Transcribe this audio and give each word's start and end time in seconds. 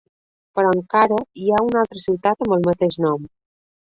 Però 0.59 0.71
encara 0.77 1.17
hi 1.41 1.51
ha 1.51 1.59
una 1.67 1.77
altra 1.83 2.01
ciutat 2.05 2.43
amb 2.45 2.57
el 2.57 2.65
mateix 2.69 2.97
nom. 3.07 3.29